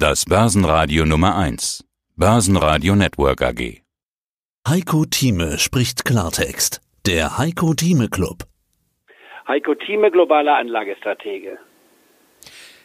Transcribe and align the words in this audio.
Das 0.00 0.26
Börsenradio 0.26 1.04
Nummer 1.04 1.36
1. 1.36 1.84
Börsenradio 2.14 2.94
Network 2.94 3.42
AG. 3.42 3.82
Heiko 4.68 5.04
Thieme 5.04 5.58
spricht 5.58 6.04
Klartext. 6.04 6.80
Der 7.04 7.36
Heiko 7.36 7.74
Thieme 7.74 8.08
Club. 8.08 8.44
Heiko 9.48 9.74
Thieme, 9.74 10.12
globaler 10.12 10.56
Anlagestratege. 10.56 11.58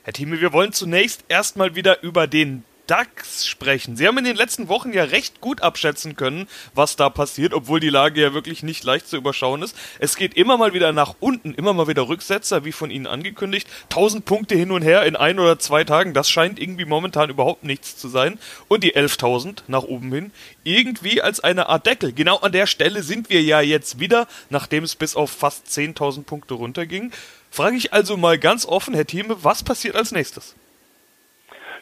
Herr 0.02 0.14
Thieme, 0.14 0.42
wir 0.42 0.54
wollen 0.54 0.72
zunächst 0.72 1.24
erstmal 1.30 1.76
wieder 1.76 2.02
über 2.02 2.26
den 2.26 2.64
DAX 2.88 3.48
sprechen. 3.48 3.96
Sie 3.96 4.06
haben 4.08 4.18
in 4.18 4.26
den 4.26 4.36
letzten 4.36 4.68
Wochen 4.68 4.92
ja 4.92 5.06
recht 5.06 5.40
gut 5.40 5.62
abschätzen 5.62 6.18
können, 6.18 6.50
was 6.76 6.98
da 6.98 7.10
passiert, 7.10 7.54
obwohl 7.54 7.80
die 7.80 7.90
Lage 7.90 8.22
ja 8.22 8.34
wirklich 8.34 8.62
nicht 8.62 8.84
leicht 8.84 9.08
zu 9.08 9.16
überschauen 9.16 9.62
ist. 9.62 9.76
Es 10.00 10.18
geht 10.18 10.34
immer 10.34 10.58
mal 10.58 10.74
wieder 10.74 10.92
nach 10.92 11.16
unten, 11.22 11.54
immer 11.54 11.72
mal 11.72 11.88
wieder 11.88 12.10
Rücksetzer, 12.10 12.66
wie 12.66 12.74
von 12.74 12.92
Ihnen 12.92 13.08
angekündigt. 13.08 13.70
1000 13.84 14.26
Punkte 14.26 14.56
hin 14.56 14.72
und 14.72 14.82
her 14.82 15.06
in 15.06 15.16
ein 15.16 15.40
oder 15.40 15.60
zwei 15.60 15.86
Tagen, 15.86 16.14
das 16.14 16.30
scheint 16.30 16.60
irgendwie 16.60 16.84
momentan 16.84 17.30
überhaupt 17.30 17.64
nichts 17.64 17.96
zu 17.96 18.10
sein. 18.10 18.38
Und 18.68 18.84
die 18.84 18.96
11.000 18.96 19.64
nach 19.68 19.84
oben 19.84 20.12
hin, 20.12 20.32
irgendwie 20.66 21.22
als 21.22 21.40
eine 21.40 21.70
Art 21.70 21.86
Deckel. 21.86 22.12
Genau 22.12 22.38
an 22.40 22.52
der 22.52 22.68
Stelle 22.68 23.02
sind 23.02 23.30
wir 23.30 23.42
ja 23.42 23.62
jetzt 23.62 24.00
wieder, 24.00 24.28
nachdem 24.50 24.84
es 24.84 24.96
bis 24.96 25.16
auf 25.16 25.32
fast 25.32 25.68
10.000 25.68 26.24
Punkte 26.24 26.56
runterging. 26.56 27.14
Frage 27.50 27.78
ich 27.78 27.94
also 27.94 28.18
mal 28.18 28.38
ganz 28.38 28.66
offen, 28.66 28.94
Herr 28.94 29.06
Thieme, 29.06 29.38
was 29.42 29.64
passiert 29.64 29.96
als 29.96 30.12
nächstes? 30.12 30.56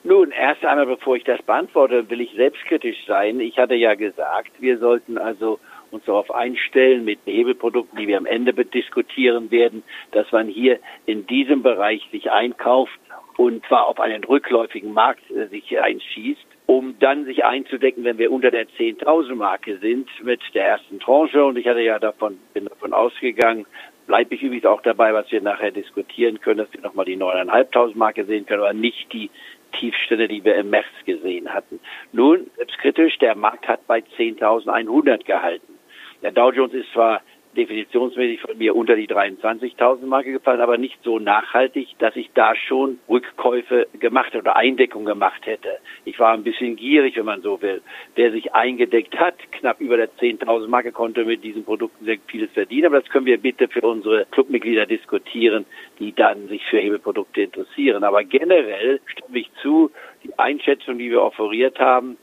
Nun, 0.04 0.32
erst 0.32 0.66
einmal, 0.66 0.88
bevor 0.88 1.16
ich 1.16 1.24
das 1.24 1.42
beantworte, 1.44 2.10
will 2.10 2.22
ich 2.22 2.34
selbstkritisch 2.34 3.06
sein. 3.06 3.40
Ich 3.40 3.58
hatte 3.60 3.76
ja 3.76 3.94
gesagt, 3.94 4.52
wir 4.60 4.80
sollten 4.80 5.20
also 5.20 5.60
uns 5.92 6.06
darauf 6.06 6.34
einstellen 6.34 7.06
mit 7.06 7.20
Hebelprodukten, 7.26 8.00
die 8.00 8.08
wir 8.08 8.18
am 8.18 8.26
Ende 8.26 8.54
diskutieren 8.54 9.52
werden, 9.52 9.84
dass 10.12 10.32
man 10.32 10.48
hier 10.48 10.80
in 11.06 11.28
diesem 11.28 11.62
Bereich 11.62 12.02
sich 12.12 12.32
einkauft 12.32 13.00
und 13.38 13.66
zwar 13.68 13.88
auf 13.88 14.00
einen 14.00 14.24
rückläufigen 14.24 14.94
Markt 14.94 15.30
äh, 15.30 15.48
sich 15.48 15.80
einschießt, 15.80 16.46
um 16.66 16.96
dann 17.00 17.26
sich 17.26 17.46
einzudecken, 17.46 18.04
wenn 18.04 18.18
wir 18.18 18.32
unter 18.32 18.52
der 18.52 18.68
10.000 18.68 19.36
Marke 19.36 19.78
sind 19.78 20.10
mit 20.24 20.42
der 20.54 20.66
ersten 20.66 21.00
Tranche. 21.00 21.44
Und 21.44 21.58
ich 21.58 21.68
hatte 21.68 21.82
ja 21.82 22.00
davon, 22.00 22.40
bin 22.54 22.66
davon 22.66 22.94
ausgegangen, 22.94 23.66
bleibe 24.08 24.36
ich 24.36 24.42
übrigens 24.42 24.66
auch 24.66 24.82
dabei, 24.82 25.14
was 25.14 25.32
wir 25.32 25.42
nachher 25.42 25.72
diskutieren 25.72 26.40
können, 26.40 26.58
dass 26.58 26.74
wir 26.74 26.82
nochmal 26.82 27.06
die 27.06 27.18
9.500 27.18 27.98
Marke 27.98 28.26
sehen 28.26 28.46
können, 28.46 28.62
aber 28.62 28.74
nicht 28.74 29.12
die 29.14 29.30
Tiefstände, 29.72 30.28
die 30.28 30.44
wir 30.44 30.56
im 30.56 30.70
März 30.70 30.86
gesehen 31.06 31.54
hatten. 31.54 31.80
Nun, 32.12 32.50
selbstkritisch, 32.58 33.18
der 33.20 33.36
Markt 33.36 33.68
hat 33.68 33.86
bei 33.88 34.00
10.100 34.18 35.26
gehalten. 35.26 35.74
Der 36.22 36.32
Dow 36.32 36.52
Jones 36.52 36.74
ist 36.74 36.92
zwar 36.94 37.22
definitionsmäßig 37.56 38.42
von 38.42 38.58
mir 38.58 38.76
unter 38.76 38.96
die 38.96 39.08
23.000 39.08 40.06
Marke 40.06 40.32
gefallen, 40.32 40.62
aber 40.62 40.78
nicht 40.78 40.98
so 41.04 41.20
nachhaltig, 41.20 41.90
dass 42.00 42.16
ich 42.16 42.30
da 42.34 42.56
schon 42.56 43.00
Rückkäufe 43.10 43.88
gemacht 44.00 44.36
oder 44.36 44.56
Eindeckung 44.56 45.06
gemacht 45.06 45.46
hätte. 45.46 45.80
Ich 46.06 46.20
war 46.20 46.34
ein 46.34 46.44
bisschen 46.44 46.76
gierig, 46.76 47.18
wenn 47.18 47.26
man 47.26 47.42
so 47.42 47.62
will. 47.62 47.82
Wer 48.16 48.32
sich 48.32 48.54
eingedeckt 48.54 49.20
hat, 49.20 49.36
knapp 49.52 49.82
über 49.82 49.98
der 49.98 50.12
10.000 50.18 50.68
Marke, 50.68 50.92
konnte 50.92 51.26
mit 51.26 51.44
diesen 51.44 51.66
Produkten 51.66 52.06
sehr 52.06 52.18
vieles 52.28 52.52
verdienen. 52.52 52.88
Aber 52.88 53.02
das 53.02 53.10
können 53.10 53.26
wir 53.26 53.38
bitte 53.38 53.68
für 53.68 53.82
unsere 53.82 54.26
Clubmitglieder 54.32 54.86
diskutieren, 54.86 55.66
die 56.00 56.14
dann 56.14 56.48
sich 56.48 56.64
für 56.66 56.80
Hebelprodukte 56.80 57.42
interessieren. 57.42 58.04
Aber 58.04 58.24
generell 58.24 59.02
stimme 59.06 59.40
ich 59.40 59.52
zu, 59.62 59.92
die 60.24 60.38
Einschätzung, 60.38 60.98
die 60.98 61.10
wir 61.10 61.22
offeriert 61.22 61.80
haben, 61.80 62.18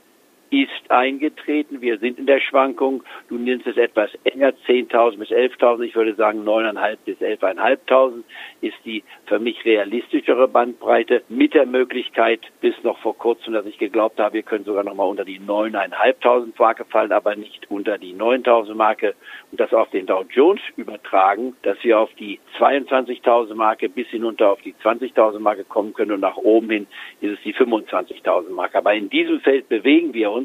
ist 0.51 0.91
eingetreten. 0.91 1.81
Wir 1.81 1.99
sind 1.99 2.19
in 2.19 2.27
der 2.27 2.41
Schwankung. 2.41 3.03
Du 3.29 3.37
nimmst 3.37 3.67
es 3.67 3.77
etwas 3.77 4.11
enger, 4.25 4.53
10.000 4.67 5.19
bis 5.19 5.31
11.000. 5.31 5.83
Ich 5.83 5.95
würde 5.95 6.15
sagen 6.15 6.45
9.500 6.47 6.99
bis 7.05 7.19
11.500 7.19 8.23
ist 8.61 8.77
die 8.85 9.05
für 9.27 9.39
mich 9.39 9.65
realistischere 9.65 10.49
Bandbreite 10.49 11.23
mit 11.29 11.55
der 11.55 11.67
Möglichkeit 11.67 12.41
bis 12.61 12.75
noch 12.83 12.99
vor 12.99 13.17
kurzem, 13.17 13.53
dass 13.53 13.67
ich 13.67 13.79
geglaubt 13.79 14.19
habe, 14.19 14.35
wir 14.35 14.43
können 14.43 14.65
sogar 14.65 14.85
noch 14.85 14.95
mal 14.95 15.05
unter 15.05 15.25
die 15.25 15.41
9.500 15.41 16.53
Marke 16.59 16.85
fallen, 16.85 17.13
aber 17.13 17.37
nicht 17.37 17.71
unter 17.71 17.99
die 17.99 18.15
9.000 18.15 18.75
Marke 18.75 19.15
und 19.51 19.61
das 19.61 19.73
auf 19.73 19.91
den 19.91 20.07
Dow 20.07 20.25
Jones 20.31 20.61
übertragen, 20.77 21.57
dass 21.63 21.77
wir 21.83 21.99
auf 21.99 22.11
die 22.19 22.41
22.000 22.59 23.55
Marke 23.55 23.89
bis 23.89 24.09
hinunter 24.09 24.51
auf 24.51 24.63
die 24.63 24.75
20.000 24.75 25.39
Marke 25.41 25.65
kommen 25.65 25.93
können 25.93 26.13
und 26.13 26.21
nach 26.21 26.37
oben 26.37 26.71
hin 26.71 26.87
ist 27.21 27.33
es 27.33 27.43
die 27.45 27.55
25.000 27.55 28.51
Marke. 28.51 28.79
Aber 28.79 28.95
in 28.95 29.11
diesem 29.11 29.41
Feld 29.41 29.69
bewegen 29.69 30.15
wir 30.15 30.31
uns 30.31 30.38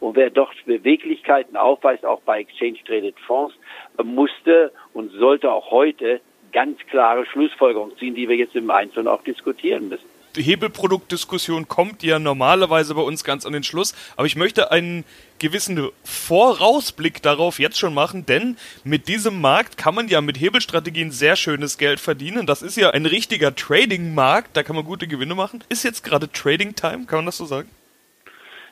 und 0.00 0.16
wer 0.16 0.30
dort 0.30 0.54
Beweglichkeiten 0.66 1.56
aufweist, 1.56 2.04
auch 2.04 2.20
bei 2.22 2.40
Exchange 2.40 2.78
Traded 2.86 3.18
Fonds, 3.26 3.54
musste 4.02 4.72
und 4.92 5.12
sollte 5.12 5.52
auch 5.52 5.70
heute 5.70 6.20
ganz 6.52 6.78
klare 6.90 7.26
Schlussfolgerungen 7.26 7.96
ziehen, 7.98 8.14
die 8.14 8.28
wir 8.28 8.36
jetzt 8.36 8.56
im 8.56 8.70
Einzelnen 8.70 9.08
auch 9.08 9.22
diskutieren 9.22 9.88
müssen. 9.88 10.08
Hebelproduktdiskussion 10.42 11.68
kommt 11.68 12.02
ja 12.02 12.18
normalerweise 12.18 12.94
bei 12.94 13.00
uns 13.02 13.24
ganz 13.24 13.46
an 13.46 13.52
den 13.52 13.62
Schluss, 13.62 13.94
aber 14.16 14.26
ich 14.26 14.36
möchte 14.36 14.70
einen 14.70 15.04
gewissen 15.38 15.88
Vorausblick 16.04 17.22
darauf 17.22 17.58
jetzt 17.58 17.78
schon 17.78 17.94
machen, 17.94 18.26
denn 18.26 18.56
mit 18.84 19.08
diesem 19.08 19.40
Markt 19.40 19.76
kann 19.76 19.94
man 19.94 20.08
ja 20.08 20.20
mit 20.20 20.38
Hebelstrategien 20.38 21.10
sehr 21.10 21.36
schönes 21.36 21.78
Geld 21.78 22.00
verdienen. 22.00 22.46
Das 22.46 22.62
ist 22.62 22.76
ja 22.76 22.90
ein 22.90 23.06
richtiger 23.06 23.54
Trading-Markt, 23.54 24.56
da 24.56 24.62
kann 24.62 24.76
man 24.76 24.84
gute 24.84 25.06
Gewinne 25.06 25.34
machen. 25.34 25.64
Ist 25.68 25.84
jetzt 25.84 26.04
gerade 26.04 26.30
Trading 26.30 26.74
Time, 26.74 27.06
kann 27.06 27.18
man 27.18 27.26
das 27.26 27.38
so 27.38 27.44
sagen? 27.44 27.70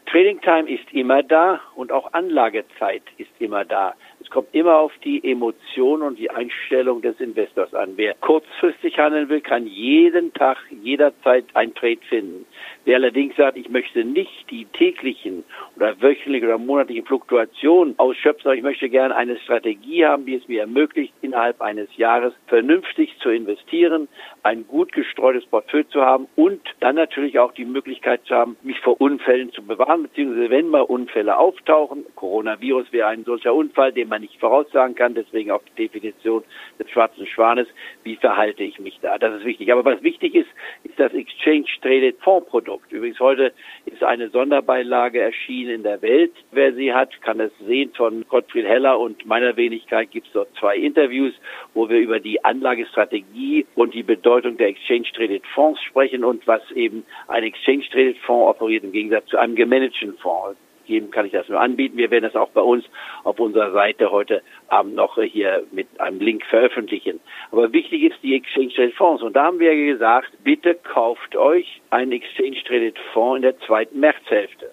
Trading 0.06 0.40
Time 0.40 0.68
ist 0.68 0.92
immer 0.92 1.22
da 1.22 1.60
und 1.74 1.90
auch 1.90 2.12
Anlagezeit 2.12 3.02
ist 3.16 3.30
immer 3.38 3.64
da. 3.64 3.94
Es 4.24 4.30
kommt 4.30 4.48
immer 4.52 4.76
auf 4.76 4.92
die 5.04 5.22
Emotion 5.22 6.00
und 6.00 6.18
die 6.18 6.30
Einstellung 6.30 7.02
des 7.02 7.20
Investors 7.20 7.74
an. 7.74 7.92
Wer 7.96 8.14
kurzfristig 8.14 8.98
handeln 8.98 9.28
will, 9.28 9.42
kann 9.42 9.66
jeden 9.66 10.32
Tag, 10.32 10.56
jederzeit 10.70 11.44
ein 11.52 11.74
Trade 11.74 12.00
finden. 12.08 12.46
Wer 12.86 12.96
allerdings 12.96 13.36
sagt, 13.36 13.58
ich 13.58 13.68
möchte 13.68 14.04
nicht 14.04 14.50
die 14.50 14.64
täglichen 14.64 15.44
oder 15.76 16.00
wöchentlichen 16.00 16.48
oder 16.48 16.58
monatlichen 16.58 17.04
Fluktuationen 17.04 17.98
ausschöpfen, 17.98 18.42
sondern 18.44 18.58
ich 18.58 18.64
möchte 18.64 18.88
gerne 18.88 19.14
eine 19.14 19.38
Strategie 19.38 20.06
haben, 20.06 20.24
die 20.24 20.36
es 20.36 20.48
mir 20.48 20.62
ermöglicht, 20.62 21.12
innerhalb 21.20 21.60
eines 21.60 21.94
Jahres 21.96 22.32
vernünftig 22.46 23.14
zu 23.20 23.28
investieren, 23.28 24.08
ein 24.42 24.66
gut 24.66 24.92
gestreutes 24.92 25.44
Portfolio 25.46 25.86
zu 25.88 26.00
haben 26.00 26.28
und 26.34 26.60
dann 26.80 26.96
natürlich 26.96 27.38
auch 27.38 27.52
die 27.52 27.64
Möglichkeit 27.64 28.24
zu 28.24 28.34
haben, 28.34 28.56
mich 28.62 28.80
vor 28.80 29.00
Unfällen 29.00 29.52
zu 29.52 29.62
bewahren, 29.62 30.04
beziehungsweise 30.04 30.50
wenn 30.50 30.68
mal 30.68 30.82
Unfälle 30.82 31.36
auftauchen, 31.36 32.04
Coronavirus 32.14 32.92
wäre 32.92 33.08
ein 33.08 33.24
solcher 33.24 33.54
Unfall, 33.54 33.92
den 33.92 34.08
man 34.14 34.22
nicht 34.22 34.38
voraussagen 34.38 34.94
kann, 34.94 35.14
deswegen 35.14 35.50
auch 35.50 35.62
die 35.76 35.88
Definition 35.88 36.44
des 36.78 36.88
schwarzen 36.90 37.26
Schwanes, 37.26 37.66
wie 38.04 38.16
verhalte 38.16 38.62
ich 38.62 38.78
mich 38.78 38.98
da? 39.02 39.18
Das 39.18 39.34
ist 39.40 39.44
wichtig. 39.44 39.72
Aber 39.72 39.84
was 39.84 40.02
wichtig 40.02 40.34
ist, 40.34 40.48
ist 40.84 40.98
das 40.98 41.12
Exchange 41.12 41.66
Traded 41.82 42.16
Fondsprodukt. 42.20 42.54
Produkt. 42.54 42.92
Übrigens 42.92 43.18
heute 43.18 43.52
ist 43.84 44.02
eine 44.04 44.28
Sonderbeilage 44.28 45.20
erschienen 45.20 45.76
in 45.76 45.82
der 45.82 46.00
Welt. 46.02 46.32
Wer 46.52 46.72
sie 46.74 46.92
hat, 46.94 47.20
kann 47.22 47.40
es 47.40 47.50
sehen. 47.66 47.92
Von 47.96 48.24
Gottfried 48.28 48.64
Heller 48.64 48.98
und 48.98 49.26
meiner 49.26 49.56
Wenigkeit 49.56 50.10
gibt 50.10 50.28
es 50.28 50.32
dort 50.32 50.54
zwei 50.58 50.76
Interviews, 50.76 51.34
wo 51.74 51.88
wir 51.88 51.98
über 51.98 52.20
die 52.20 52.44
Anlagestrategie 52.44 53.66
und 53.74 53.92
die 53.92 54.04
Bedeutung 54.04 54.56
der 54.56 54.68
Exchange 54.68 55.08
Traded 55.14 55.44
Fonds 55.48 55.82
sprechen 55.82 56.22
und 56.22 56.46
was 56.46 56.62
eben 56.72 57.04
ein 57.26 57.42
Exchange 57.42 57.84
Traded 57.90 58.18
Fonds 58.18 58.56
operiert 58.56 58.84
im 58.84 58.92
Gegensatz 58.92 59.26
zu 59.26 59.36
einem 59.36 59.56
gemanagten 59.56 60.16
Fonds 60.18 60.56
geben 60.86 61.10
kann 61.10 61.26
ich 61.26 61.32
das 61.32 61.48
nur 61.48 61.60
anbieten. 61.60 61.96
Wir 61.96 62.10
werden 62.10 62.24
das 62.24 62.36
auch 62.36 62.50
bei 62.50 62.60
uns 62.60 62.84
auf 63.24 63.38
unserer 63.40 63.72
Seite 63.72 64.10
heute 64.10 64.42
Abend 64.68 64.94
noch 64.94 65.20
hier 65.20 65.64
mit 65.72 65.88
einem 66.00 66.20
Link 66.20 66.44
veröffentlichen. 66.46 67.20
Aber 67.50 67.72
wichtig 67.72 68.02
ist 68.02 68.22
die 68.22 68.34
Exchange 68.34 68.72
Traded 68.74 68.94
Fonds. 68.94 69.22
Und 69.22 69.34
da 69.34 69.44
haben 69.44 69.58
wir 69.58 69.74
gesagt, 69.74 70.30
bitte 70.42 70.74
kauft 70.74 71.36
euch 71.36 71.80
einen 71.90 72.12
Exchange 72.12 72.62
Traded 72.66 72.98
Fonds 73.12 73.36
in 73.36 73.42
der 73.42 73.58
zweiten 73.60 74.00
Märzhälfte. 74.00 74.70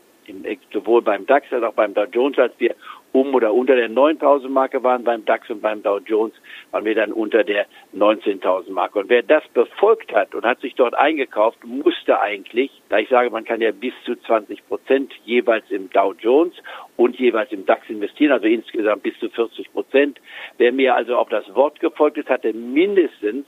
sowohl 0.71 1.01
beim 1.01 1.25
DAX 1.25 1.51
als 1.51 1.63
auch 1.63 1.73
beim 1.73 1.93
Dow 1.93 2.05
Jones, 2.05 2.37
als 2.37 2.53
wir 2.59 2.75
um 3.11 3.35
oder 3.35 3.53
unter 3.53 3.75
der 3.75 3.89
9000 3.89 4.51
Marke 4.51 4.83
waren 4.83 5.03
beim 5.03 5.25
DAX 5.25 5.49
und 5.49 5.61
beim 5.61 5.83
Dow 5.83 5.99
Jones, 5.99 6.33
waren 6.71 6.85
wir 6.85 6.95
dann 6.95 7.11
unter 7.11 7.43
der 7.43 7.65
19.000 7.95 8.71
Marke. 8.71 8.99
Und 8.99 9.09
wer 9.09 9.23
das 9.23 9.43
befolgt 9.53 10.13
hat 10.13 10.33
und 10.33 10.45
hat 10.45 10.61
sich 10.61 10.75
dort 10.75 10.95
eingekauft, 10.95 11.63
musste 11.65 12.19
eigentlich, 12.19 12.71
da 12.89 12.99
ich 12.99 13.09
sage, 13.09 13.29
man 13.29 13.43
kann 13.43 13.61
ja 13.61 13.71
bis 13.71 13.93
zu 14.05 14.15
20 14.15 14.67
Prozent 14.67 15.13
jeweils 15.25 15.69
im 15.69 15.89
Dow 15.89 16.13
Jones 16.17 16.53
und 16.95 17.17
jeweils 17.17 17.51
im 17.51 17.65
DAX 17.65 17.89
investieren, 17.89 18.31
also 18.31 18.47
insgesamt 18.47 19.03
bis 19.03 19.17
zu 19.19 19.29
40 19.29 19.71
Prozent. 19.73 20.19
Wer 20.57 20.71
mir 20.71 20.95
also 20.95 21.17
auf 21.17 21.29
das 21.29 21.53
Wort 21.55 21.79
gefolgt 21.79 22.17
ist, 22.17 22.29
hatte 22.29 22.53
mindestens 22.53 23.45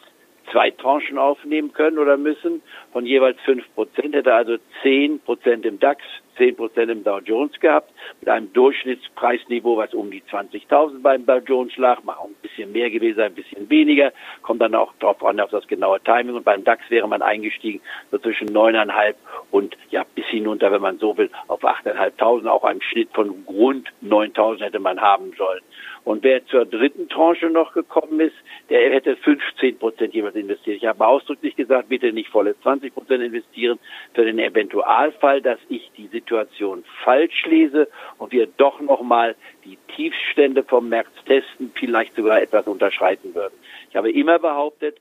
zwei 0.54 0.70
Tranchen 0.72 1.18
aufnehmen 1.18 1.74
können 1.74 1.98
oder 1.98 2.16
müssen. 2.16 2.62
Von 2.94 3.06
jeweils 3.06 3.40
fünf 3.42 3.66
Prozent, 3.74 4.14
hätte 4.14 4.34
also 4.34 4.58
zehn 4.84 5.20
Prozent 5.20 5.66
im 5.66 5.80
DAX, 5.80 6.02
zehn 6.38 6.56
Prozent 6.56 6.92
im 6.92 7.04
Dow 7.04 7.20
Jones 7.20 7.60
gehabt, 7.60 7.92
mit 8.22 8.30
einem 8.30 8.54
Durchschnittspreisniveau, 8.54 9.78
was 9.78 9.94
um 9.94 10.12
die 10.12 10.22
20.000 10.22 11.02
beim 11.02 11.26
Dow 11.26 11.40
Jones 11.40 11.76
lag, 11.78 12.04
mal 12.04 12.16
ein 12.24 12.36
bisschen 12.42 12.72
mehr 12.72 12.92
gewesen, 12.92 13.22
ein 13.22 13.34
bisschen 13.34 13.70
weniger, 13.70 14.14
kommt 14.44 14.62
dann 14.62 14.76
auch 14.76 14.94
drauf 15.00 15.24
an, 15.26 15.40
auf 15.40 15.50
das 15.50 15.68
genaue 15.68 16.00
Timing. 16.02 16.36
Und 16.36 16.46
beim 16.46 16.64
DAX 16.64 16.84
wäre 16.90 17.08
man 17.08 17.24
eingestiegen 17.24 17.82
so 18.12 18.20
zwischen 18.20 18.46
neuneinhalb 18.46 19.18
und 19.50 19.76
ja 19.90 20.06
bis 20.16 20.26
hinunter, 20.28 20.72
wenn 20.72 20.82
man 20.82 21.00
so 21.00 21.18
will, 21.18 21.32
auf 21.48 21.64
8.500, 21.64 22.48
auch 22.48 22.64
einen 22.64 22.82
Schnitt 22.82 23.10
von 23.14 23.44
rund 23.48 23.90
9.000 24.04 24.62
hätte 24.62 24.80
man 24.80 25.02
haben 25.02 25.34
sollen. 25.36 25.62
Und 26.04 26.24
wer 26.24 26.46
zur 26.48 26.66
dritten 26.66 27.08
Tranche 27.08 27.50
noch 27.50 27.74
gekommen 27.74 28.20
ist, 28.20 28.36
der 28.70 28.92
hätte 28.92 29.16
15 29.16 29.78
Prozent 29.80 30.14
jeweils 30.14 30.36
investiert. 30.36 30.78
Ich 30.78 30.86
habe 30.86 31.08
ausdrücklich 31.08 31.56
gesagt, 31.56 31.90
bitte 31.90 32.12
nicht 32.12 32.30
volle 32.30 32.60
20 32.62 32.94
Prozent 32.94 33.24
investieren 33.24 33.80
für 34.14 34.26
den 34.26 34.38
Eventualfall, 34.38 35.42
dass 35.42 35.60
ich 35.70 35.92
die 35.98 36.08
Situation 36.08 36.84
falsch 37.04 37.46
lese 37.46 37.88
und 38.18 38.32
wir 38.34 38.48
doch 38.48 38.82
nochmal 38.82 39.36
die 39.64 39.78
Tiefstände 39.96 40.64
vom 40.64 40.90
März 40.90 41.08
testen, 41.26 41.72
vielleicht 41.74 42.16
sogar 42.16 42.42
etwas 42.42 42.68
unterschreiten 42.68 43.34
würden. 43.34 43.54
Ich 43.90 43.96
habe 43.96 44.12
immer 44.12 44.40
behauptet, 44.40 45.00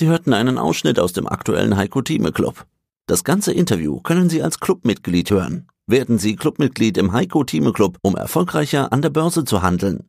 Sie 0.00 0.08
hörten 0.08 0.32
einen 0.32 0.56
Ausschnitt 0.56 0.98
aus 0.98 1.12
dem 1.12 1.26
aktuellen 1.26 1.76
Heiko 1.76 2.00
Thieme 2.00 2.32
Club. 2.32 2.64
Das 3.06 3.22
ganze 3.22 3.52
Interview 3.52 4.00
können 4.00 4.30
Sie 4.30 4.40
als 4.40 4.58
Clubmitglied 4.58 5.30
hören. 5.30 5.68
Werden 5.90 6.18
Sie 6.18 6.36
Clubmitglied 6.36 6.96
im 6.98 7.12
Heiko 7.12 7.42
Thieme 7.42 7.72
Club, 7.72 7.98
um 8.02 8.14
erfolgreicher 8.14 8.92
an 8.92 9.02
der 9.02 9.10
Börse 9.10 9.44
zu 9.44 9.62
handeln. 9.62 10.08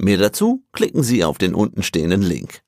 Mehr 0.00 0.16
dazu 0.16 0.62
klicken 0.70 1.02
Sie 1.02 1.24
auf 1.24 1.38
den 1.38 1.56
untenstehenden 1.56 2.22
Link. 2.22 2.62